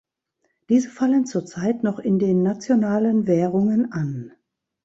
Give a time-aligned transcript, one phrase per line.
[0.69, 4.31] Diese fallen zur Zeit noch in den nationalen Währungen an.